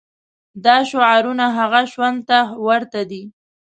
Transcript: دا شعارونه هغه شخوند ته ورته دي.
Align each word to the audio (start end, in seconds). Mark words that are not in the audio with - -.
دا 0.65 0.77
شعارونه 0.89 1.45
هغه 1.57 1.81
شخوند 1.91 2.19
ته 2.29 2.37
ورته 2.65 3.01
دي. 3.09 3.23